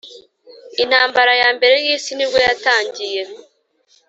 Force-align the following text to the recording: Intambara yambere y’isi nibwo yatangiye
Intambara 0.83 1.31
yambere 1.41 1.75
y’isi 1.85 2.11
nibwo 2.15 2.37
yatangiye 2.47 3.21